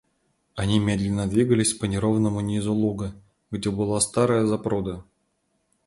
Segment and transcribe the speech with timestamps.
[0.55, 3.13] Они медленно двигались по неровному низу луга,
[3.51, 5.05] где была старая запруда.